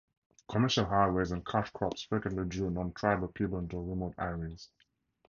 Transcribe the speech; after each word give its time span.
Commercial 0.49 0.85
highways 0.85 1.31
and 1.31 1.45
cash 1.45 1.69
crops 1.69 2.01
frequently 2.01 2.43
drew 2.45 2.71
non-tribal 2.71 3.27
people 3.27 3.59
into 3.59 3.77
remote 3.79 4.15
areas. 4.17 4.67